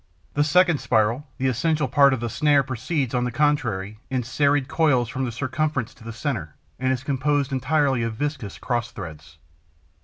The 0.33 0.43
second 0.43 0.79
spiral, 0.79 1.27
the 1.37 1.45
essential 1.45 1.87
part 1.87 2.11
of 2.11 2.21
the 2.21 2.27
snare, 2.31 2.63
proceeds, 2.63 3.13
on 3.13 3.23
the 3.23 3.31
contrary, 3.31 3.99
in 4.09 4.23
serried 4.23 4.67
coils 4.67 5.09
from 5.09 5.25
the 5.25 5.31
circumference 5.31 5.93
to 5.93 6.03
the 6.03 6.11
centre 6.11 6.55
and 6.79 6.91
is 6.91 7.03
composed 7.03 7.51
entirely 7.51 8.01
of 8.01 8.15
viscous 8.15 8.57
cross 8.57 8.89
threads. 8.89 9.37